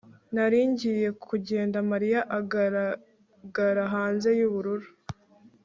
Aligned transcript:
Nari 0.33 0.59
ngiye 0.71 1.09
kugenda 1.27 1.77
Mariya 1.91 2.21
agaragara 2.39 3.81
hanze 3.93 4.29
yubururu 4.39 4.89